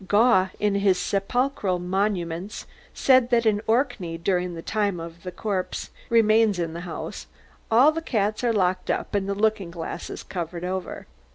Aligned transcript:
Gough, 0.07 0.49
in 0.59 0.73
his 0.73 0.97
'Sepulchral 0.97 1.77
Monuments,' 1.77 2.65
says 2.91 3.29
that 3.29 3.45
in 3.45 3.61
Orkney, 3.67 4.17
during 4.17 4.55
the 4.55 4.63
time 4.63 4.97
the 5.21 5.31
corpse 5.31 5.91
remains 6.09 6.57
in 6.57 6.73
the 6.73 6.79
house, 6.89 7.27
all 7.69 7.91
the 7.91 8.01
cats 8.01 8.43
are 8.43 8.51
locked 8.51 8.89
up, 8.89 9.13
and 9.13 9.29
the 9.29 9.35
looking 9.35 9.69
glasses 9.69 10.23
covered 10.23 10.63
over. 10.63 11.05